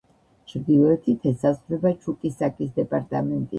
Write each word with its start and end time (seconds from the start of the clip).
ჩრდილოეთით 0.51 1.27
ესაზღვრება 1.33 1.93
ჩუკისაკის 2.07 2.75
დეპარტამენტი. 2.83 3.49